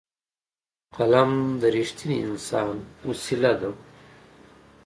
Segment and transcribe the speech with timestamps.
[0.95, 1.31] قلم
[1.61, 2.75] د رښتیني انسان
[3.07, 3.69] وسېله ده